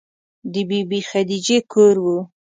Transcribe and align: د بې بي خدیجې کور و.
د 0.53 0.55
بې 0.69 0.79
بي 0.89 0.99
خدیجې 1.09 1.57
کور 1.71 1.95
و. 2.03 2.05